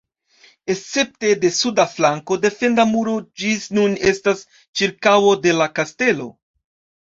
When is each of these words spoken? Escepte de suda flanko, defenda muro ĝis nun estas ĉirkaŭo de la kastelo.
Escepte 0.73 1.33
de 1.43 1.51
suda 1.57 1.85
flanko, 1.91 2.39
defenda 2.47 2.87
muro 2.95 3.15
ĝis 3.43 3.69
nun 3.79 3.95
estas 4.15 4.45
ĉirkaŭo 4.83 5.39
de 5.47 5.59
la 5.63 5.73
kastelo. 5.79 6.31